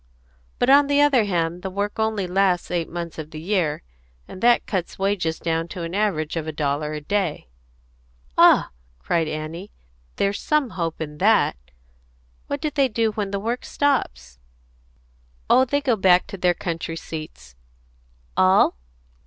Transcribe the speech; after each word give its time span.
"But, 0.57 0.67
on 0.71 0.87
the 0.87 0.99
other 0.99 1.25
hand, 1.25 1.61
the 1.61 1.69
work 1.69 1.99
only 1.99 2.25
lasts 2.25 2.71
eight 2.71 2.89
months 2.89 3.19
of 3.19 3.29
the 3.29 3.39
year, 3.39 3.83
and 4.27 4.41
that 4.41 4.65
cuts 4.65 4.97
wages 4.97 5.37
down 5.37 5.67
to 5.67 5.83
an 5.83 5.93
average 5.93 6.35
of 6.35 6.47
a 6.47 6.51
dollar 6.51 6.93
a 6.93 7.01
day." 7.01 7.49
"Ah!" 8.35 8.71
cried 8.97 9.27
Annie. 9.27 9.71
"There's 10.15 10.41
some 10.41 10.71
hope 10.71 11.01
in 11.01 11.19
that! 11.19 11.55
What 12.47 12.61
do 12.61 12.71
they 12.71 12.87
do 12.87 13.11
when 13.11 13.29
the 13.29 13.39
work 13.39 13.63
stops?" 13.63 14.39
"Oh, 15.51 15.65
they 15.65 15.81
go 15.81 15.95
back 15.95 16.25
to 16.29 16.37
their 16.39 16.55
country 16.55 16.95
seats." 16.95 17.55
"All?" 18.35 18.79